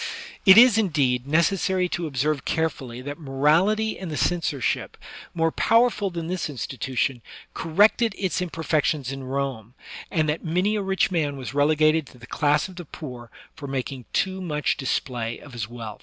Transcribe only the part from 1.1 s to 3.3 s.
necessary to observe carefully that